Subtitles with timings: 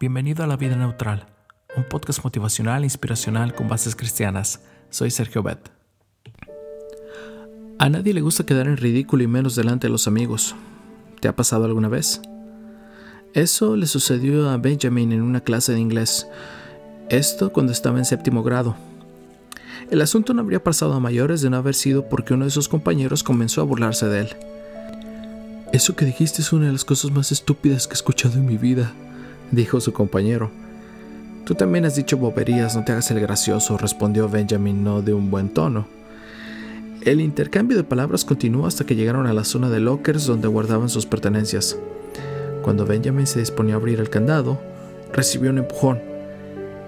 [0.00, 1.26] Bienvenido a La Vida Neutral,
[1.76, 4.62] un podcast motivacional e inspiracional con bases cristianas.
[4.88, 5.70] Soy Sergio Bet.
[7.78, 10.56] A nadie le gusta quedar en ridículo y menos delante de los amigos.
[11.20, 12.22] ¿Te ha pasado alguna vez?
[13.34, 16.26] Eso le sucedió a Benjamin en una clase de inglés.
[17.10, 18.76] Esto cuando estaba en séptimo grado.
[19.90, 22.70] El asunto no habría pasado a mayores de no haber sido porque uno de sus
[22.70, 24.28] compañeros comenzó a burlarse de él.
[25.74, 28.56] Eso que dijiste es una de las cosas más estúpidas que he escuchado en mi
[28.56, 28.94] vida,
[29.50, 30.50] dijo su compañero.
[31.44, 35.30] Tú también has dicho boberías, no te hagas el gracioso, respondió Benjamin no de un
[35.30, 35.86] buen tono.
[37.02, 40.90] El intercambio de palabras continuó hasta que llegaron a la zona de lockers donde guardaban
[40.90, 41.78] sus pertenencias.
[42.62, 44.60] Cuando Benjamin se disponía a abrir el candado,
[45.12, 46.00] recibió un empujón.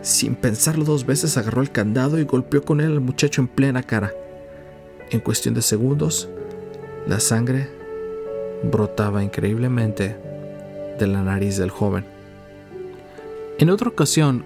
[0.00, 3.82] Sin pensarlo dos veces agarró el candado y golpeó con él al muchacho en plena
[3.82, 4.12] cara.
[5.10, 6.28] En cuestión de segundos,
[7.06, 7.68] la sangre
[8.62, 10.16] brotaba increíblemente
[10.98, 12.17] de la nariz del joven.
[13.58, 14.44] En otra ocasión,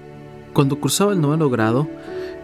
[0.54, 1.86] cuando cruzaba el noveno grado,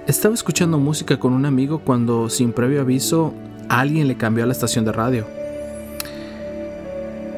[0.06, 3.32] estaba escuchando música con un amigo cuando, sin previo aviso,
[3.70, 5.26] alguien le cambió a la estación de radio.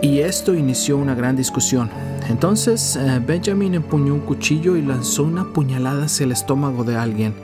[0.02, 1.90] Y esto inició una gran discusión.
[2.28, 7.34] Entonces eh, Benjamin empuñó un cuchillo y lanzó una puñalada hacia el estómago de alguien.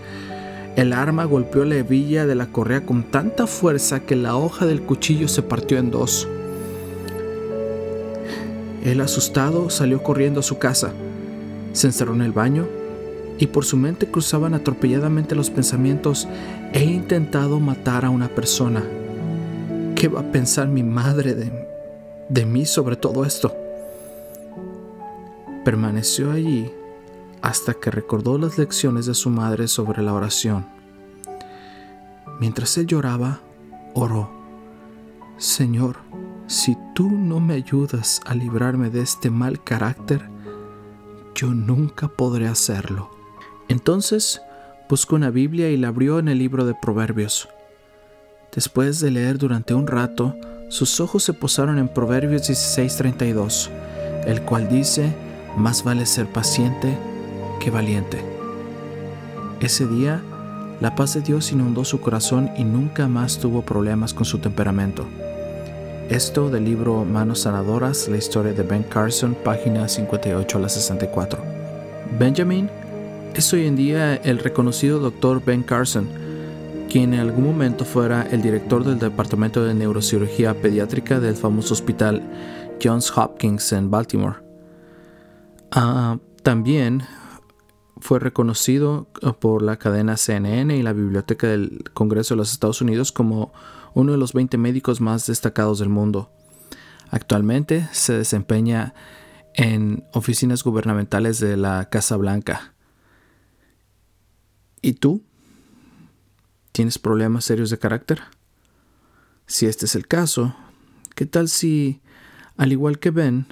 [0.75, 4.83] El arma golpeó la hebilla de la correa con tanta fuerza que la hoja del
[4.83, 6.27] cuchillo se partió en dos.
[8.83, 10.93] Él asustado salió corriendo a su casa,
[11.77, 12.67] se encerró en el baño
[13.39, 16.27] y por su mente cruzaban atropelladamente los pensamientos,
[16.73, 18.83] he intentado matar a una persona.
[19.95, 21.69] ¿Qué va a pensar mi madre de,
[22.31, 23.55] de mí sobre todo esto?
[25.67, 26.71] Permaneció allí
[27.43, 30.67] hasta que recordó las lecciones de su madre sobre la oración.
[32.41, 33.41] Mientras él lloraba,
[33.93, 34.31] oró,
[35.37, 35.97] Señor,
[36.47, 40.36] si tú no me ayudas a librarme de este mal carácter,
[41.37, 43.11] yo nunca podré hacerlo.
[43.69, 44.41] Entonces
[44.89, 47.49] buscó una Biblia y la abrió en el libro de Proverbios.
[48.55, 50.35] Después de leer durante un rato,
[50.71, 53.71] sus ojos se posaron en Proverbios 16:32,
[54.27, 55.15] el cual dice,
[55.59, 56.97] más vale ser paciente
[57.61, 58.25] que valiente.
[59.61, 60.23] Ese día,
[60.81, 65.07] la paz de Dios inundó su corazón y nunca más tuvo problemas con su temperamento.
[66.11, 71.43] Esto del libro Manos Sanadoras, la historia de Ben Carson, página 58 a la 64.
[72.17, 72.71] Benjamin
[73.35, 76.09] es hoy en día el reconocido doctor Ben Carson,
[76.89, 82.23] quien en algún momento fuera el director del Departamento de Neurocirugía Pediátrica del famoso hospital
[82.81, 84.37] Johns Hopkins en Baltimore.
[85.73, 87.03] Ah, también
[87.99, 89.09] fue reconocido
[89.41, 93.53] por la cadena CNN y la Biblioteca del Congreso de los Estados Unidos como
[93.95, 96.31] uno de los 20 médicos más destacados del mundo.
[97.11, 98.95] Actualmente se desempeña
[99.55, 102.75] en oficinas gubernamentales de la Casa Blanca.
[104.83, 105.23] ¿Y tú?
[106.73, 108.21] ¿Tienes problemas serios de carácter?
[109.47, 110.55] Si este es el caso,
[111.15, 112.03] ¿qué tal si,
[112.59, 113.47] al igual que Ben,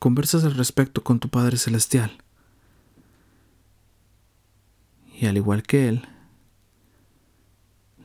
[0.00, 2.18] conversas al respecto con tu Padre Celestial?
[5.18, 6.06] Y al igual que Él,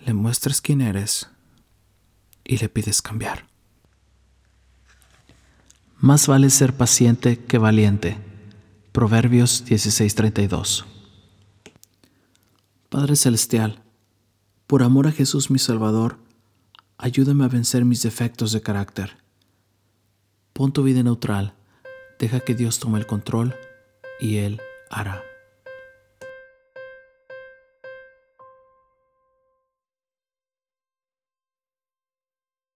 [0.05, 1.29] le muestras quién eres
[2.45, 3.47] y le pides cambiar.
[5.97, 8.17] Más vale ser paciente que valiente.
[8.93, 10.85] Proverbios 16:32.
[12.89, 13.83] Padre Celestial,
[14.65, 16.17] por amor a Jesús mi Salvador,
[16.97, 19.17] ayúdame a vencer mis defectos de carácter.
[20.53, 21.55] Pon tu vida neutral,
[22.19, 23.55] deja que Dios tome el control
[24.19, 25.21] y Él hará.